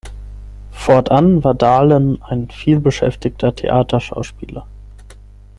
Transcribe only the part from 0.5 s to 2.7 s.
Fortan war Dahlen ein